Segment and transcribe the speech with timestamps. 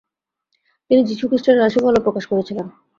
[0.91, 2.67] তিনি যীশুখ্রিস্টের রাশিফলও প্রকাশ করেছিলেন।